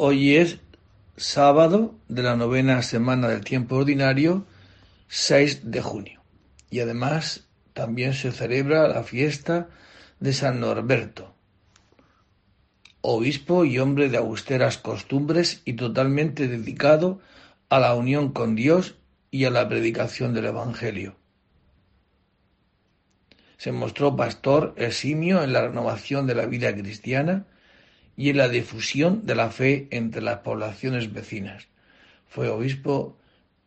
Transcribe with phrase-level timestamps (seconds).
[0.00, 0.60] Hoy es
[1.16, 4.46] sábado de la novena semana del tiempo ordinario,
[5.08, 6.22] 6 de junio.
[6.70, 9.70] Y además también se celebra la fiesta
[10.20, 11.34] de San Norberto,
[13.00, 17.18] obispo y hombre de austeras costumbres y totalmente dedicado
[17.68, 18.94] a la unión con Dios
[19.32, 21.16] y a la predicación del Evangelio.
[23.56, 27.46] Se mostró pastor eximio en la renovación de la vida cristiana
[28.18, 31.68] y en la difusión de la fe entre las poblaciones vecinas.
[32.26, 33.16] Fue obispo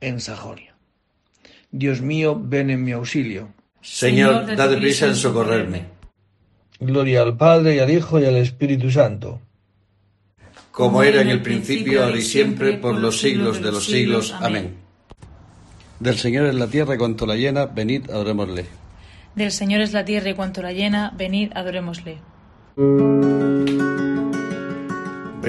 [0.01, 0.75] en Sajonia.
[1.71, 3.53] Dios mío, ven en mi auxilio.
[3.81, 5.85] Señor, dad prisa en socorrerme.
[6.81, 9.39] Gloria al Padre y al Hijo y al Espíritu Santo.
[10.71, 14.35] Como era en el principio, ahora y siempre, por los siglos de los siglos.
[14.41, 14.75] Amén.
[16.01, 18.65] Del Señor es la tierra y cuanto la llena, venid, adorémosle.
[19.33, 22.17] Del Señor es la tierra y cuanto la llena, venid, adorémosle.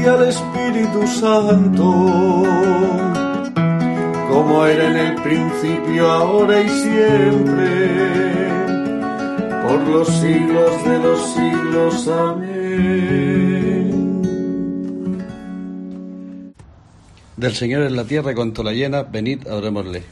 [0.00, 1.84] y al Espíritu Santo,
[4.30, 7.88] como era en el principio, ahora y siempre,
[9.62, 12.08] por los siglos de los siglos.
[12.08, 12.58] Amén.
[17.36, 20.02] Del Señor es la tierra y cuanto la llena, venid, adorémosle.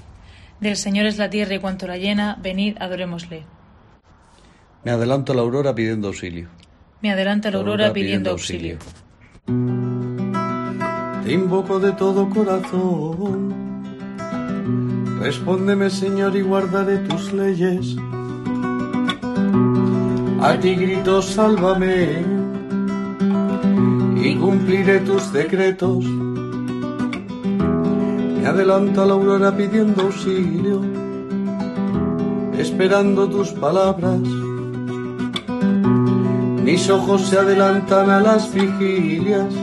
[0.60, 3.42] Del Señor es la tierra y cuanto la llena, venid, adorémosle.
[4.84, 6.48] Me adelanto a la aurora pidiendo auxilio.
[7.02, 8.78] Me adelanta la aurora pidiendo auxilio.
[9.46, 13.54] Te invoco de todo corazón.
[15.20, 17.96] Respóndeme, Señor, y guardaré tus leyes.
[20.40, 22.24] A ti grito, sálvame,
[24.16, 26.04] y cumpliré tus decretos.
[28.36, 30.82] Me adelanto a la aurora pidiendo auxilio,
[32.58, 34.20] esperando tus palabras
[36.66, 39.54] mis ojos se adelantan a las vigilias,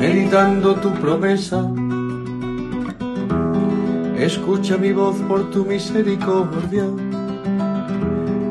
[0.00, 1.70] meditando tu promesa.
[4.16, 6.84] Escucha mi voz por tu misericordia,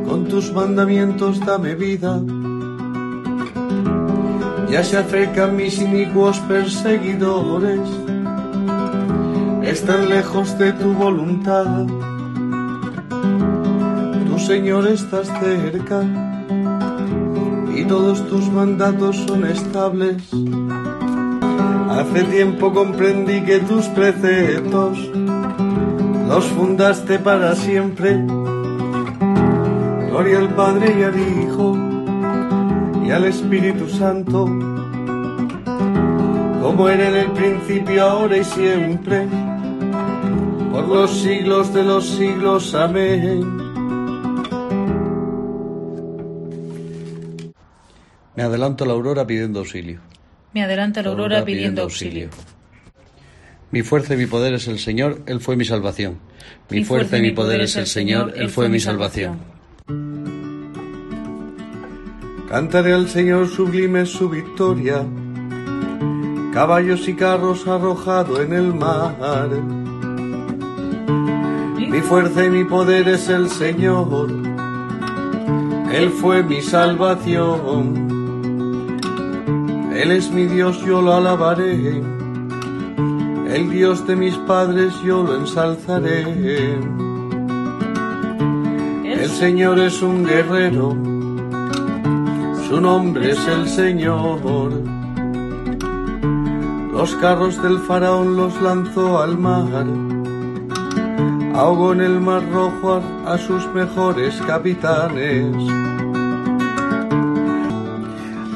[0.07, 2.21] con tus mandamientos dame vida.
[4.69, 7.89] Ya se acercan mis inicuos perseguidores,
[9.63, 11.87] están lejos de tu voluntad.
[14.27, 16.30] Tu Señor estás cerca
[17.81, 20.17] y todos tus mandatos son estables.
[21.89, 24.97] Hace tiempo comprendí que tus preceptos
[26.27, 28.23] los fundaste para siempre.
[30.09, 31.77] Gloria al Padre y al Hijo
[33.03, 34.45] y al Espíritu Santo,
[36.61, 39.27] como era en el principio, ahora y siempre,
[40.71, 42.75] por los siglos de los siglos.
[42.75, 43.60] Amén.
[48.41, 49.99] Me adelanto a la aurora pidiendo auxilio.
[50.51, 52.29] Me adelanta la aurora pidiendo auxilio.
[53.69, 56.17] Mi fuerza y mi poder es el Señor, Él fue mi salvación.
[56.71, 59.37] Mi, fuerza y mi poder es el Señor, Él fue mi salvación.
[62.49, 65.05] Cantaré al Señor sublime su victoria,
[66.51, 69.49] caballos y carros arrojado en el mar.
[71.77, 74.31] Mi fuerza y mi poder es el Señor,
[75.93, 78.10] Él fue mi salvación.
[79.93, 82.01] Él es mi Dios, yo lo alabaré
[83.53, 86.23] el Dios de mis padres yo lo ensalzaré.
[89.03, 90.95] El Señor es un guerrero,
[92.67, 94.71] su nombre es el Señor.
[96.93, 99.85] Los carros del faraón los lanzó al mar,
[101.53, 105.80] ahogó en el mar rojo a, sus mejores capitanes.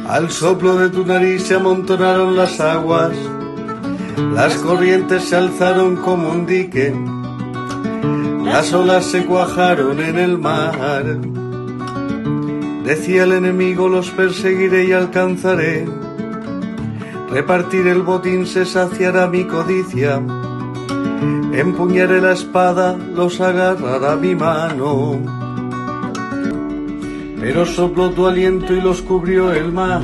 [0.07, 3.13] Al soplo de tu nariz se amontonaron las aguas
[4.17, 6.93] las corrientes se alzaron como un dique,
[8.43, 11.03] las olas se cuajaron en el mar.
[12.85, 15.85] Decía el enemigo, los perseguiré y alcanzaré.
[17.29, 20.21] Repartir el botín se saciará mi codicia.
[21.53, 25.44] Empuñaré la espada, los agarrará mi mano.
[27.45, 30.01] Pero sopló tu aliento y los cubrió el mar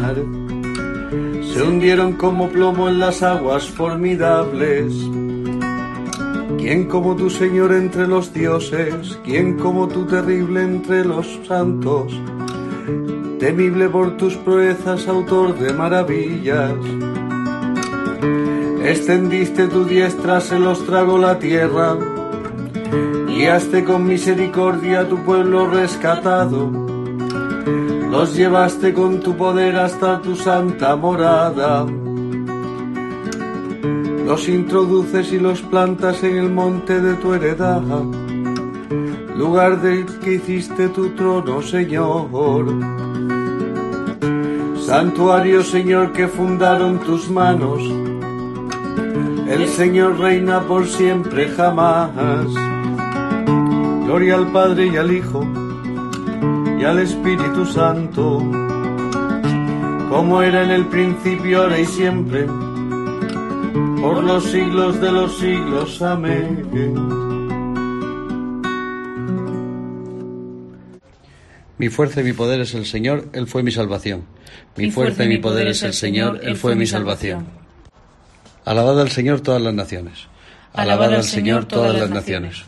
[1.51, 4.93] se hundieron como plomo en las aguas formidables.
[6.59, 9.19] ¿Quién como tu Señor entre los dioses?
[9.25, 12.13] ¿Quién como tu terrible entre los santos?
[13.39, 16.75] Temible por tus proezas, autor de maravillas.
[18.85, 21.97] Extendiste tu diestra, se los tragó la tierra.
[23.25, 26.80] Guiaste con misericordia a tu pueblo rescatado
[28.11, 31.85] los llevaste con tu poder hasta tu santa morada.
[34.25, 37.81] Los introduces y los plantas en el monte de tu heredad,
[39.37, 42.67] lugar del que hiciste tu trono, Señor.
[44.85, 47.81] Santuario, Señor, que fundaron tus manos.
[49.47, 52.11] El Señor reina por siempre, jamás.
[54.05, 55.60] Gloria al Padre y al Hijo
[56.81, 58.39] y al Espíritu Santo,
[60.09, 62.47] como era en el principio, ahora y siempre,
[64.01, 66.01] por los siglos de los siglos.
[66.01, 66.67] Amén.
[71.77, 74.23] Mi fuerza y mi poder es el Señor, Él fue mi salvación.
[74.75, 77.45] Mi, fuerza y mi poder es el Señor, Él fue mi salvación.
[78.65, 80.27] Alabad al Señor todas las naciones.
[80.73, 82.63] Alabad al Señor todas las naciones.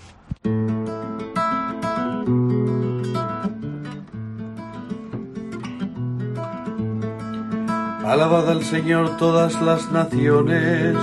[8.14, 10.96] Alabad al Señor todas las naciones,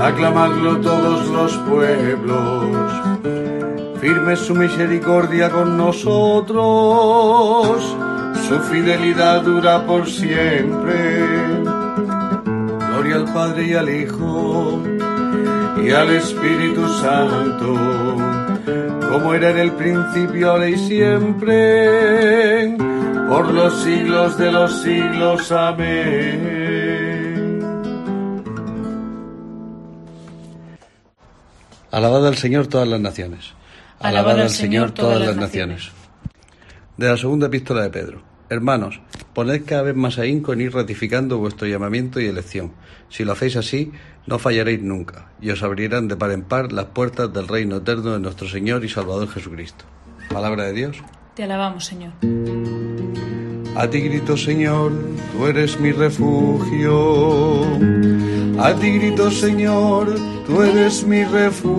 [0.00, 2.92] aclamadlo todos los pueblos.
[4.00, 6.62] Firme su misericordia con nosotros,
[8.46, 11.26] su fidelidad dura por siempre.
[12.90, 14.80] Gloria al Padre y al Hijo
[15.84, 17.74] y al Espíritu Santo,
[19.10, 22.76] como era en el principio, ahora y siempre
[23.28, 25.52] por los siglos de los siglos.
[25.52, 26.64] Amén.
[31.90, 33.54] Alabad al Señor todas las naciones.
[34.00, 35.90] Alabad al Señor todas las naciones.
[36.96, 38.22] De la segunda epístola de Pedro.
[38.50, 39.00] Hermanos,
[39.32, 42.72] poned cada vez más ahínco en ir ratificando vuestro llamamiento y elección.
[43.08, 43.92] Si lo hacéis así,
[44.26, 48.12] no fallaréis nunca, y os abrirán de par en par las puertas del reino eterno
[48.12, 49.84] de nuestro Señor y Salvador Jesucristo.
[50.30, 50.96] Palabra de Dios.
[51.34, 52.12] Te alabamos, Señor.
[53.76, 54.92] A ti grito, Señor,
[55.32, 57.62] tú eres mi refugio.
[58.58, 60.14] A ti grito, Señor,
[60.46, 61.74] tú eres mi refugio.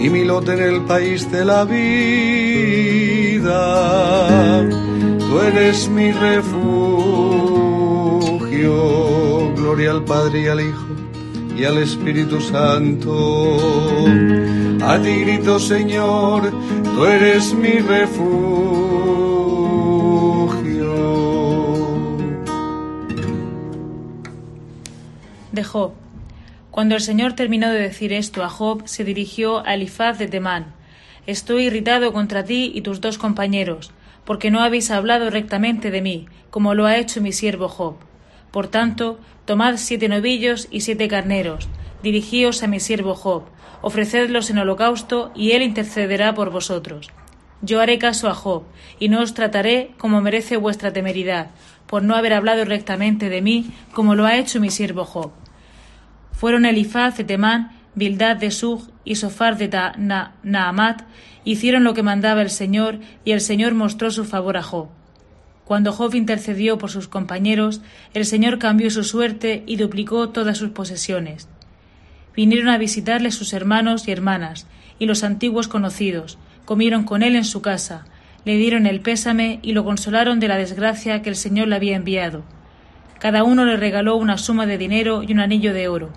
[0.00, 1.82] Y mi lote en el país de la vida.
[5.18, 6.86] Tú eres mi refugio.
[9.56, 10.86] Gloria al Padre y al Hijo
[11.58, 13.56] y al Espíritu Santo.
[15.02, 18.76] Ti grito, Señor, tú eres mi refugio.
[26.70, 30.74] Cuando el Señor terminó de decir esto a Job, se dirigió a Elifaz de Temán.
[31.26, 33.92] Estoy irritado contra ti y tus dos compañeros,
[34.26, 37.96] porque no habéis hablado rectamente de mí, como lo ha hecho mi siervo Job.
[38.50, 41.66] Por tanto, tomad siete novillos y siete carneros,
[42.02, 43.44] dirigíos a mi siervo Job,
[43.86, 47.12] ofrecedlos en holocausto, y él intercederá por vosotros.
[47.62, 48.64] Yo haré caso a Job,
[48.98, 51.50] y no os trataré como merece vuestra temeridad,
[51.86, 55.30] por no haber hablado rectamente de mí, como lo ha hecho mi siervo Job.
[56.32, 59.68] Fueron Elifaz de Temán, Bildad de Sug y Sofar de
[60.42, 61.02] Naamat,
[61.44, 64.88] hicieron lo que mandaba el Señor, y el Señor mostró su favor a Job.
[65.64, 67.82] Cuando Job intercedió por sus compañeros,
[68.14, 71.46] el Señor cambió su suerte y duplicó todas sus posesiones.
[72.36, 74.66] Vinieron a visitarle sus hermanos y hermanas,
[74.98, 78.06] y los antiguos conocidos, comieron con él en su casa,
[78.44, 81.96] le dieron el pésame y lo consolaron de la desgracia que el Señor le había
[81.96, 82.44] enviado.
[83.18, 86.12] Cada uno le regaló una suma de dinero y un anillo de oro.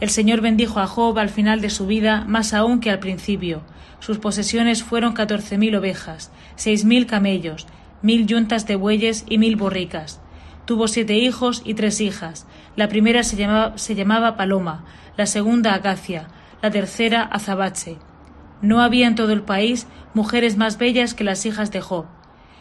[0.00, 3.62] El Señor bendijo a Job al final de su vida más aún que al principio.
[4.00, 7.66] Sus posesiones fueron catorce mil ovejas, seis mil camellos,
[8.02, 10.20] mil yuntas de bueyes y mil borricas.
[10.66, 12.46] Tuvo siete hijos y tres hijas.
[12.76, 14.84] La primera se llamaba, se llamaba Paloma,
[15.16, 16.28] la segunda Acacia,
[16.62, 17.96] la tercera Azabache.
[18.62, 22.06] No había en todo el país mujeres más bellas que las hijas de Job.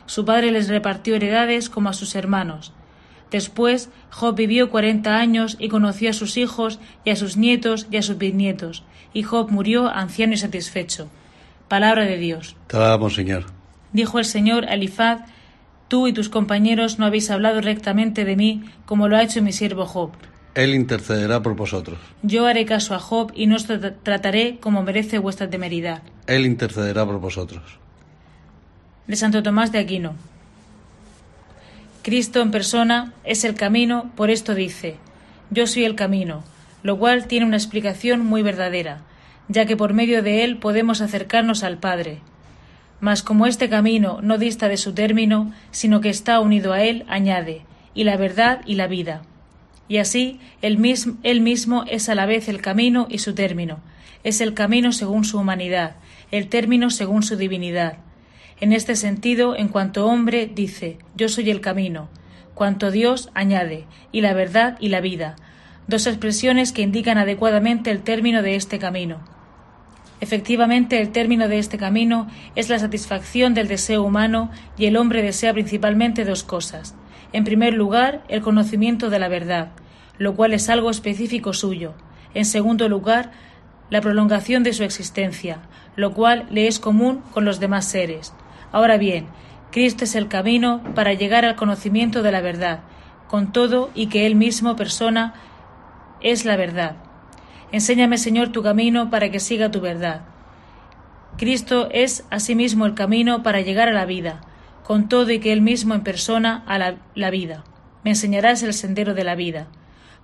[0.06, 2.74] Su padre les repartió heredades como a sus hermanos.
[3.32, 7.98] Después Job vivió cuarenta años y conoció a sus hijos y a sus nietos y
[7.98, 8.84] a sus bisnietos,
[9.14, 11.10] y Job murió anciano y satisfecho.
[11.68, 12.56] Palabra de Dios.
[12.68, 13.46] Te alabamos, Señor.
[13.92, 15.22] Dijo el Señor a Elifaz,
[15.88, 19.53] Tú y tus compañeros no habéis hablado rectamente de mí, como lo ha hecho mi
[19.53, 20.12] siervo Job.
[20.53, 22.00] Él intercederá por vosotros.
[22.24, 23.67] Yo haré caso a Job y no os
[24.03, 26.01] trataré como merece vuestra temeridad.
[26.25, 27.62] Él intercederá por vosotros.
[29.06, 30.15] De Santo Tomás de Aquino.
[32.01, 34.96] Cristo en persona es el camino, por esto dice,
[35.51, 36.44] Yo soy el camino,
[36.82, 39.01] lo cual tiene una explicación muy verdadera,
[39.50, 42.20] ya que por medio de él podemos acercarnos al Padre.
[43.00, 47.06] Mas como este camino no dista de su término, sino que está unido a él,
[47.08, 47.62] añade,
[47.94, 49.22] y la verdad y la vida.
[49.88, 53.80] Y así él mismo, él mismo es a la vez el camino y su término.
[54.24, 55.96] Es el camino según su humanidad,
[56.32, 57.98] el término según su divinidad.
[58.60, 62.10] En este sentido, en cuanto hombre, dice, yo soy el camino.
[62.56, 65.36] Cuanto Dios, añade, y la verdad y la vida.
[65.88, 69.37] Dos expresiones que indican adecuadamente el término de este camino.
[70.20, 75.22] Efectivamente, el término de este camino es la satisfacción del deseo humano y el hombre
[75.22, 76.96] desea principalmente dos cosas.
[77.34, 79.72] En primer lugar, el conocimiento de la verdad,
[80.18, 81.94] lo cual es algo específico suyo.
[82.34, 83.32] En segundo lugar,
[83.90, 85.60] la prolongación de su existencia,
[85.96, 88.34] lo cual le es común con los demás seres.
[88.72, 89.28] Ahora bien,
[89.72, 92.80] Cristo es el camino para llegar al conocimiento de la verdad,
[93.28, 95.34] con todo y que Él mismo persona
[96.22, 96.96] es la verdad.
[97.72, 100.22] Enséñame, Señor, tu camino para que siga tu verdad.
[101.38, 104.42] Cristo es asimismo el camino para llegar a la vida,
[104.84, 107.64] con todo y que Él mismo en persona a la, vida.
[108.04, 109.68] Me enseñarás el sendero de la vida.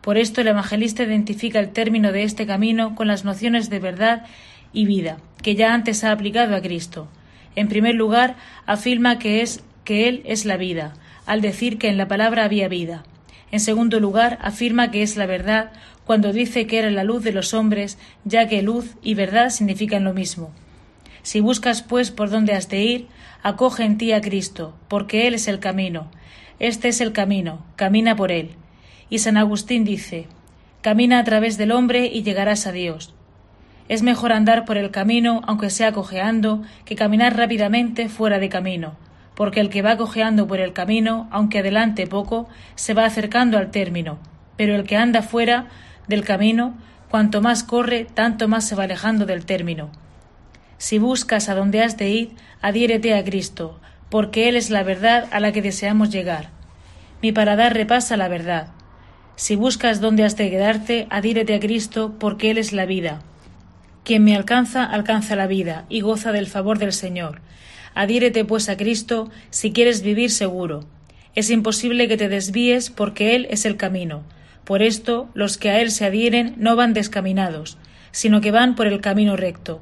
[0.02, 4.26] Por esto el evangelista identifica el término de este camino con las nociones de verdad
[4.72, 7.10] y vida, que ya antes ha aplicado a Cristo.
[7.56, 8.36] En primer lugar,
[8.66, 10.94] afirma que es que Él es la vida,
[11.26, 13.04] al decir que en la palabra había vida.
[13.52, 15.72] En segundo lugar, afirma que es la verdad
[16.06, 20.04] cuando dice que era la luz de los hombres, ya que luz y verdad significan
[20.04, 20.52] lo mismo.
[21.22, 23.08] Si buscas, pues, por dónde has de ir,
[23.42, 26.12] acoge en ti a Cristo, porque Él es el camino.
[26.60, 28.52] Este es el camino, camina por Él.
[29.10, 30.28] Y San Agustín dice,
[30.82, 33.14] camina a través del hombre y llegarás a Dios.
[33.90, 38.96] Es mejor andar por el camino, aunque sea cojeando, que caminar rápidamente fuera de camino,
[39.36, 43.72] porque el que va cojeando por el camino, aunque adelante poco, se va acercando al
[43.72, 44.20] término,
[44.58, 45.68] pero el que anda fuera
[46.08, 46.76] del camino,
[47.10, 49.92] cuanto más corre, tanto más se va alejando del término.
[50.78, 52.32] Si buscas a donde has de ir,
[52.62, 53.80] adhiérete a Cristo,
[54.10, 56.50] porque Él es la verdad a la que deseamos llegar.
[57.22, 58.68] Mi paradar repasa la verdad.
[59.36, 63.22] Si buscas dónde has de quedarte, adhiérete a Cristo, porque Él es la vida.
[64.04, 67.42] Quien me alcanza, alcanza la vida, y goza del favor del Señor.
[67.96, 70.86] Adhiérete pues a Cristo si quieres vivir seguro.
[71.36, 74.24] Es imposible que te desvíes porque Él es el camino.
[74.66, 77.78] Por esto, los que a él se adhieren no van descaminados,
[78.12, 79.82] sino que van por el camino recto.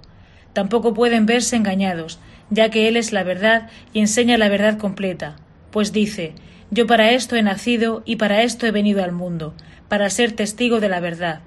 [0.53, 2.19] Tampoco pueden verse engañados,
[2.49, 5.35] ya que él es la verdad y enseña la verdad completa,
[5.69, 6.33] pues dice
[6.71, 9.53] Yo para esto he nacido y para esto he venido al mundo,
[9.87, 11.41] para ser testigo de la verdad.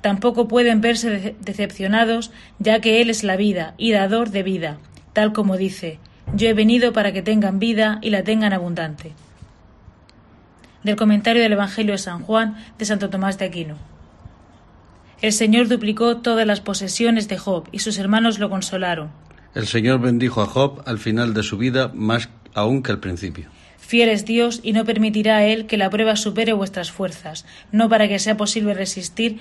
[0.00, 4.78] Tampoco pueden verse decepcionados, ya que Él es la vida y dador de vida,
[5.12, 5.98] tal como dice
[6.34, 9.12] Yo he venido para que tengan vida y la tengan abundante
[10.86, 13.76] del comentario del Evangelio de San Juan de Santo Tomás de Aquino.
[15.20, 19.10] El Señor duplicó todas las posesiones de Job y sus hermanos lo consolaron.
[19.54, 23.48] El Señor bendijo a Job al final de su vida más aún que al principio.
[23.78, 27.88] Fiel es Dios y no permitirá a Él que la prueba supere vuestras fuerzas, no
[27.88, 29.40] para que sea posible resistir,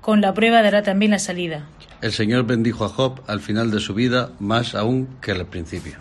[0.00, 1.66] con la prueba dará también la salida.
[2.00, 5.96] El Señor bendijo a Job al final de su vida más aún que al principio.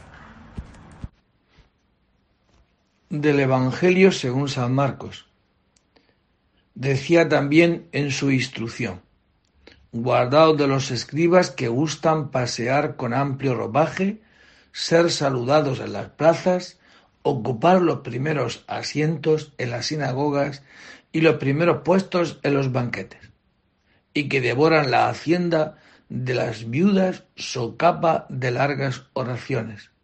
[3.21, 5.27] Del Evangelio según San Marcos.
[6.73, 9.01] Decía también en su instrucción,
[9.91, 14.21] guardaos de los escribas que gustan pasear con amplio ropaje,
[14.71, 16.79] ser saludados en las plazas,
[17.21, 20.63] ocupar los primeros asientos en las sinagogas
[21.11, 23.31] y los primeros puestos en los banquetes,
[24.13, 25.77] y que devoran la hacienda
[26.09, 29.94] de las viudas socapa de largas oraciones.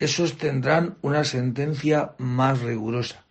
[0.00, 3.26] Esos tendrán una sentencia más rigurosa.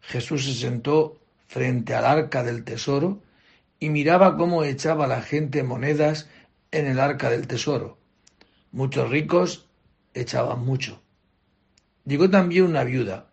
[0.00, 3.22] Jesús se sentó frente al arca del tesoro
[3.78, 6.28] y miraba cómo echaba la gente monedas
[6.72, 7.98] en el arca del tesoro.
[8.72, 9.68] Muchos ricos
[10.12, 11.00] echaban mucho.
[12.04, 13.30] Llegó también una viuda,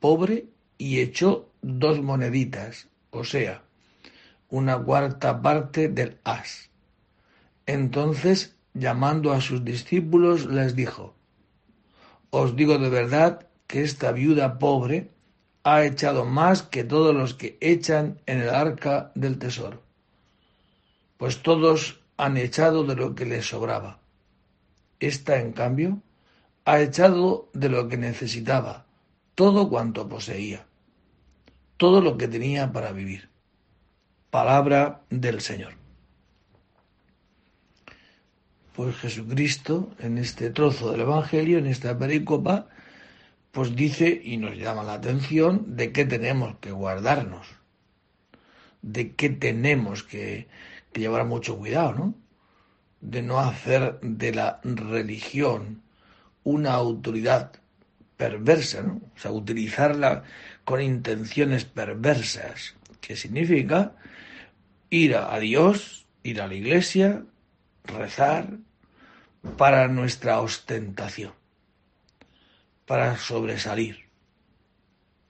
[0.00, 3.62] pobre, y echó dos moneditas, o sea,
[4.50, 6.68] una cuarta parte del as.
[7.64, 11.14] Entonces, llamando a sus discípulos, les dijo,
[12.32, 15.10] Os digo de verdad que esta viuda pobre
[15.64, 19.82] ha echado más que todos los que echan en el arca del tesoro,
[21.18, 24.00] pues todos han echado de lo que les sobraba.
[24.98, 26.00] Esta, en cambio,
[26.64, 28.86] ha echado de lo que necesitaba,
[29.34, 30.64] todo cuanto poseía,
[31.76, 33.28] todo lo que tenía para vivir.
[34.30, 35.81] Palabra del Señor.
[38.74, 42.68] Pues Jesucristo, en este trozo del Evangelio, en esta pericopa,
[43.50, 47.46] pues dice y nos llama la atención de qué tenemos que guardarnos,
[48.80, 50.48] de qué tenemos que,
[50.94, 52.14] llevar mucho cuidado, ¿no?
[53.00, 55.82] De no hacer de la religión
[56.44, 57.52] una autoridad
[58.16, 59.00] perversa, ¿no?
[59.14, 60.24] O sea, utilizarla
[60.64, 63.92] con intenciones perversas, que significa
[64.88, 67.24] ir a Dios, ir a la iglesia,
[67.84, 68.48] rezar
[69.56, 71.32] para nuestra ostentación
[72.86, 74.08] para sobresalir,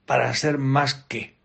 [0.05, 1.37] para ser más que.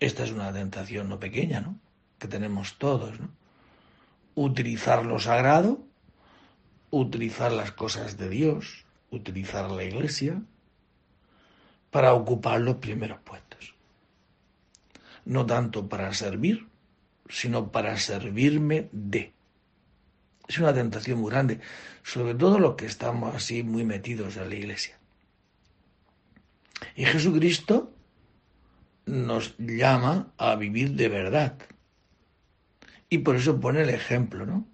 [0.00, 1.78] Esta es una tentación no pequeña, ¿no?
[2.18, 3.28] Que tenemos todos, ¿no?
[4.34, 5.84] Utilizar lo sagrado,
[6.90, 10.42] utilizar las cosas de Dios, utilizar la iglesia
[11.90, 13.74] para ocupar los primeros puestos.
[15.24, 16.66] No tanto para servir,
[17.30, 19.32] sino para servirme de.
[20.48, 21.60] Es una tentación muy grande,
[22.02, 24.98] sobre todo los que estamos así muy metidos en la iglesia.
[26.96, 27.94] Y Jesucristo
[29.06, 31.56] nos llama a vivir de verdad.
[33.08, 34.66] Y por eso pone el ejemplo, ¿no?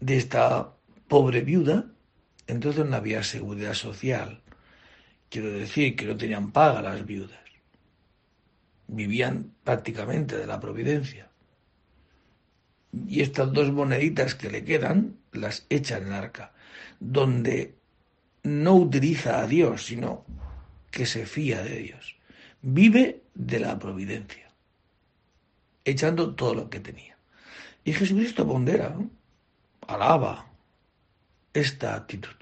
[0.00, 0.72] De esta
[1.08, 1.86] pobre viuda,
[2.46, 4.42] entonces no había seguridad social.
[5.30, 7.47] Quiero decir que no tenían paga las viudas.
[8.88, 11.28] Vivían prácticamente de la providencia
[13.06, 16.52] y estas dos moneditas que le quedan las echa en el arca,
[17.00, 17.74] donde
[18.42, 20.24] no utiliza a Dios, sino
[20.90, 22.16] que se fía de Dios.
[22.62, 24.50] Vive de la providencia,
[25.84, 27.16] echando todo lo que tenía.
[27.84, 28.96] Y Jesucristo pondera,
[29.86, 30.50] alaba
[31.52, 32.34] esta actitud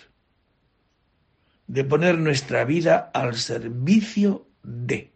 [1.67, 5.13] de poner nuestra vida al servicio de,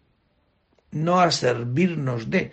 [0.90, 2.53] no a servirnos de,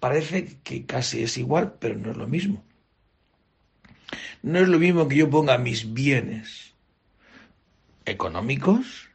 [0.00, 2.62] parece que casi es igual, pero no es lo mismo.
[4.42, 6.74] No es lo mismo que yo ponga mis bienes
[8.06, 9.08] económicos,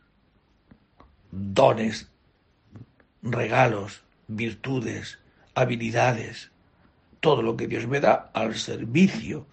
[1.32, 2.08] dones,
[3.22, 5.20] regalos, virtudes,
[5.54, 6.52] habilidades,
[7.20, 9.48] todo lo que Dios me da al servicio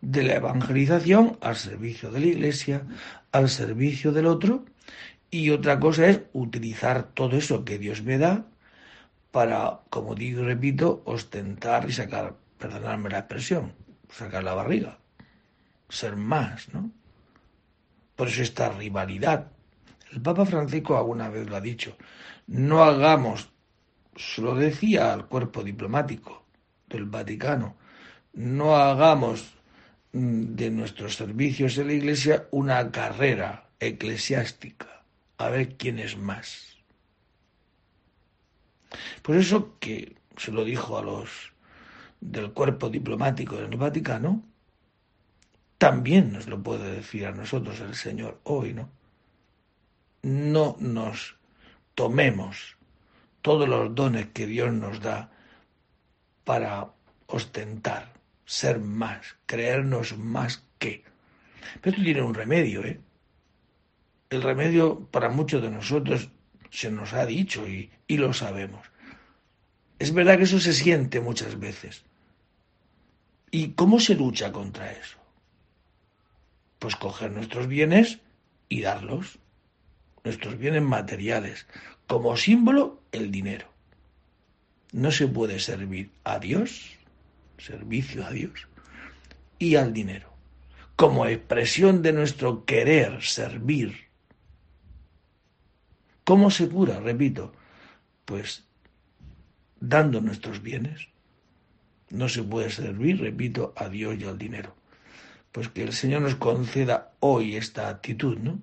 [0.00, 2.86] de la evangelización, al servicio de la iglesia,
[3.32, 4.64] al servicio del otro.
[5.30, 8.46] Y otra cosa es utilizar todo eso que Dios me da
[9.30, 13.72] para, como digo y repito, ostentar y sacar, perdonadme la expresión,
[14.10, 14.98] sacar la barriga,
[15.88, 16.90] ser más, ¿no?
[18.16, 19.52] Por eso esta rivalidad.
[20.12, 21.96] El Papa Francisco alguna vez lo ha dicho,
[22.48, 23.48] no hagamos,
[24.16, 26.44] se lo decía al cuerpo diplomático
[26.88, 27.76] del Vaticano,
[28.32, 29.54] no hagamos
[30.12, 34.99] mm, de nuestros servicios en la Iglesia una carrera eclesiástica,
[35.40, 36.76] a ver quién es más.
[39.22, 41.52] Por eso que se lo dijo a los
[42.20, 44.42] del cuerpo diplomático del Vaticano,
[45.78, 48.90] también nos lo puede decir a nosotros el Señor hoy, ¿no?
[50.22, 51.36] No nos
[51.94, 52.76] tomemos
[53.40, 55.30] todos los dones que Dios nos da
[56.44, 56.92] para
[57.28, 58.12] ostentar,
[58.44, 61.04] ser más, creernos más que.
[61.80, 63.00] Pero esto tiene un remedio, ¿eh?
[64.30, 66.30] El remedio para muchos de nosotros
[66.70, 68.86] se nos ha dicho y, lo sabemos.
[69.98, 72.04] Es verdad que eso se siente muchas veces.
[73.50, 75.18] ¿Y cómo se lucha contra eso?
[76.78, 78.20] Pues coger nuestros bienes
[78.68, 79.40] y darlos,
[80.22, 81.66] nuestros bienes materiales,
[82.06, 83.66] como símbolo el dinero.
[84.92, 86.92] No se puede servir a Dios,
[87.58, 88.68] servicio a Dios,
[89.58, 90.32] y al dinero,
[90.94, 94.09] como expresión de nuestro querer servir.
[96.30, 97.00] ¿Cómo se cura?
[97.00, 97.52] Repito,
[98.24, 98.62] pues
[99.80, 101.08] dando nuestros bienes.
[102.10, 104.76] No se puede servir, repito, a Dios y al dinero.
[105.50, 108.62] Pues que el Señor nos conceda hoy esta actitud, ¿no?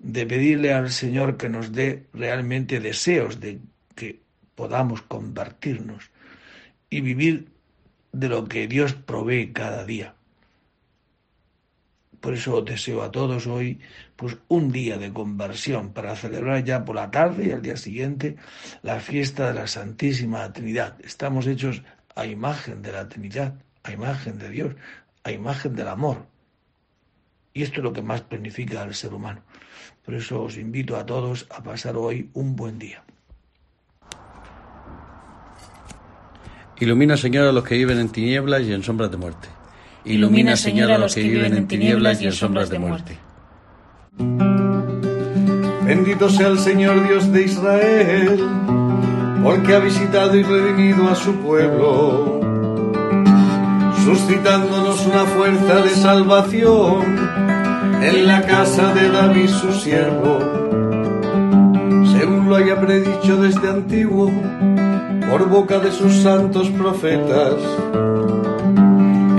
[0.00, 3.60] De pedirle al Señor que nos dé realmente deseos de
[3.94, 4.20] que
[4.56, 6.10] podamos convertirnos
[6.90, 7.52] y vivir
[8.10, 10.16] de lo que Dios provee cada día.
[12.22, 13.80] Por eso deseo a todos hoy
[14.14, 18.36] pues un día de conversión para celebrar ya por la tarde y al día siguiente
[18.82, 20.94] la fiesta de la Santísima Trinidad.
[21.02, 21.82] Estamos hechos
[22.14, 24.76] a imagen de la Trinidad, a imagen de Dios,
[25.24, 26.26] a imagen del amor.
[27.54, 29.42] Y esto es lo que más planifica al ser humano.
[30.04, 33.02] Por eso os invito a todos a pasar hoy un buen día.
[36.78, 39.48] Ilumina, Señor, a los que viven en tinieblas y en sombras de muerte.
[40.04, 43.18] Ilumina, Señor, a los que viven en tinieblas y en sombras de muerte.
[45.84, 48.44] Bendito sea el Señor Dios de Israel,
[49.44, 52.40] porque ha visitado y redimido a su pueblo,
[54.04, 57.02] suscitándonos una fuerza de salvación
[58.02, 60.38] en la casa de David su siervo,
[62.16, 64.32] según lo haya predicho desde antiguo
[65.30, 67.54] por boca de sus santos profetas.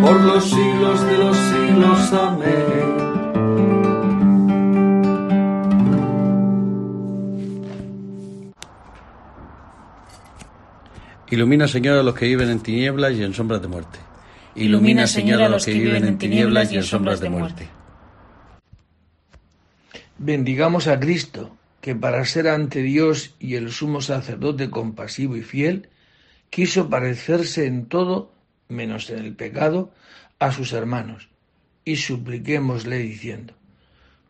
[0.00, 2.12] por los siglos de los siglos.
[2.12, 2.96] Amén.
[11.28, 13.98] Ilumina, Señor, a los que viven en tinieblas y en sombras de muerte.
[14.54, 17.68] Ilumina, Señor, a los que viven en tinieblas y en sombras de muerte.
[20.18, 25.90] Bendigamos a Cristo, que para ser ante Dios y el sumo sacerdote compasivo y fiel,
[26.48, 28.32] quiso parecerse en todo,
[28.68, 29.92] menos en el pecado,
[30.38, 31.28] a sus hermanos,
[31.84, 33.54] y supliquémosle diciendo,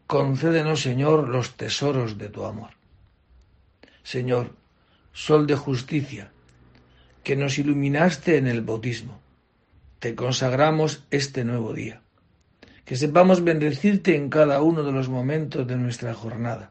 [0.07, 2.71] Concédenos, Señor, los tesoros de tu amor.
[4.03, 4.55] Señor,
[5.13, 6.31] Sol de justicia,
[7.25, 9.19] que nos iluminaste en el bautismo,
[9.99, 12.03] te consagramos este nuevo día.
[12.85, 16.71] Que sepamos bendecirte en cada uno de los momentos de nuestra jornada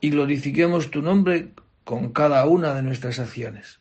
[0.00, 1.48] y glorifiquemos tu nombre
[1.82, 3.80] con cada una de nuestras acciones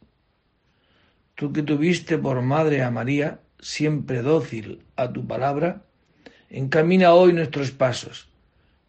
[1.36, 5.82] tú que tuviste por madre a María, siempre dócil a tu palabra,
[6.50, 8.30] encamina hoy nuestros pasos,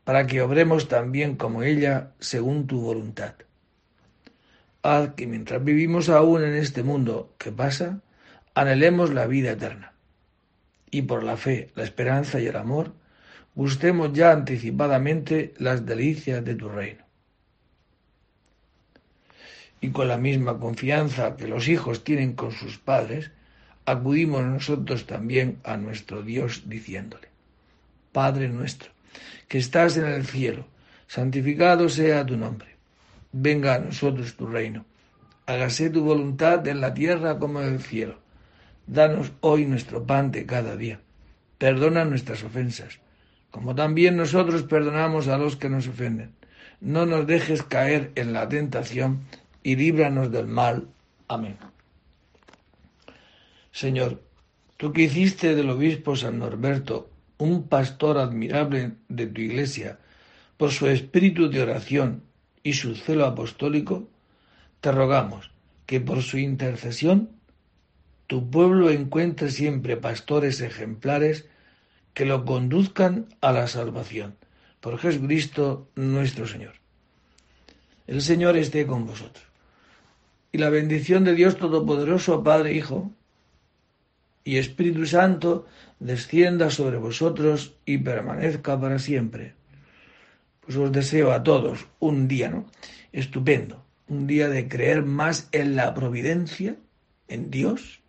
[0.04, 3.34] para que obremos también como ella, según tu voluntad.
[4.82, 8.00] Haz que mientras vivimos aún en este mundo que pasa,
[8.54, 9.94] anhelemos la vida eterna.
[10.90, 12.92] Y por la fe, la esperanza y el amor,
[13.54, 17.03] gustemos ya anticipadamente las delicias de tu reino
[19.84, 23.32] y con la misma confianza que los hijos tienen con sus padres,
[23.84, 27.28] acudimos nosotros también a nuestro Dios diciéndole,
[28.10, 28.90] Padre nuestro,
[29.46, 30.64] que estás en el cielo,
[31.06, 32.76] santificado sea tu nombre,
[33.32, 34.86] venga a nosotros tu reino,
[35.44, 38.20] hágase tu voluntad en la tierra como en el cielo.
[38.86, 41.00] Danos hoy nuestro pan de cada día,
[41.58, 43.00] perdona nuestras ofensas,
[43.50, 46.32] como también nosotros perdonamos a los que nos ofenden
[46.84, 49.20] no nos dejes caer en la tentación
[49.64, 50.86] y líbranos del mal.
[51.26, 51.56] Amén.
[53.72, 54.22] Señor,
[54.76, 59.98] tú que hiciste del obispo San Norberto un pastor admirable de tu iglesia
[60.56, 62.22] por su espíritu de oración
[62.62, 64.08] y su celo apostólico,
[64.80, 65.50] te rogamos
[65.86, 67.30] que por su intercesión
[68.28, 71.46] tu pueblo encuentre siempre pastores ejemplares
[72.12, 74.36] que lo conduzcan a la salvación.
[74.80, 76.74] Por Jesucristo nuestro Señor.
[78.06, 79.53] El Señor esté con vosotros.
[80.54, 83.10] Y la bendición de Dios Todopoderoso, Padre, Hijo
[84.44, 85.66] y Espíritu Santo,
[85.98, 89.54] descienda sobre vosotros y permanezca para siempre.
[90.60, 92.70] Pues os deseo a todos un día, ¿no?
[93.10, 93.84] Estupendo.
[94.06, 96.76] Un día de creer más en la providencia,
[97.26, 98.00] en Dios,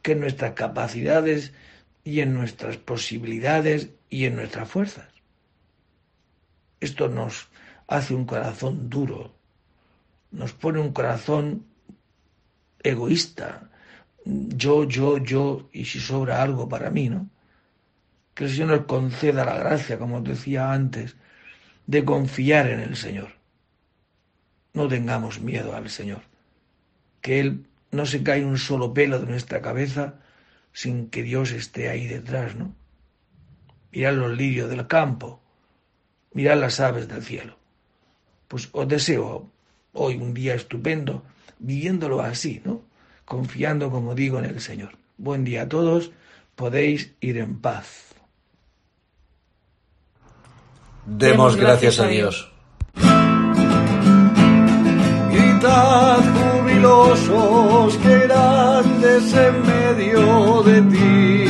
[0.00, 1.52] que en nuestras capacidades
[2.04, 5.08] y en nuestras posibilidades y en nuestras fuerzas.
[6.78, 7.48] Esto nos
[7.88, 9.34] hace un corazón duro,
[10.34, 11.64] nos pone un corazón
[12.82, 13.70] egoísta,
[14.24, 17.28] yo, yo, yo, y si sobra algo para mí, ¿no?
[18.34, 21.16] Que el Señor nos conceda la gracia, como os decía antes,
[21.86, 23.30] de confiar en el Señor.
[24.72, 26.22] No tengamos miedo al Señor,
[27.20, 30.14] que Él no se cae un solo pelo de nuestra cabeza
[30.72, 32.74] sin que Dios esté ahí detrás, ¿no?
[33.92, 35.40] Mirad los lirios del campo,
[36.32, 37.56] mirad las aves del cielo.
[38.48, 39.53] Pues os deseo
[39.94, 41.22] hoy un día estupendo,
[41.58, 42.82] viviéndolo así, ¿no?
[43.24, 44.90] Confiando, como digo, en el Señor.
[45.16, 46.10] Buen día a todos,
[46.54, 48.14] podéis ir en paz.
[51.06, 52.50] Demos gracias a Dios.
[55.30, 61.43] Gritad jubilosos que grandes en medio de ti